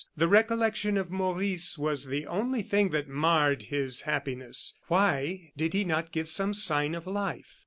[0.17, 4.79] The recollection of Maurice was the only thing that marred his happiness.
[4.87, 7.59] Why did he not give some sign of life?